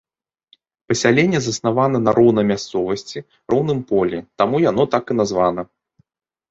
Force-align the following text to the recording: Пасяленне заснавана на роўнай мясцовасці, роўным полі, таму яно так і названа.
Пасяленне 0.91 1.41
заснавана 1.47 1.97
на 2.07 2.13
роўнай 2.19 2.45
мясцовасці, 2.53 3.25
роўным 3.55 3.79
полі, 3.93 4.17
таму 4.43 4.67
яно 4.69 4.83
так 4.97 5.05
і 5.15 5.21
названа. 5.21 5.61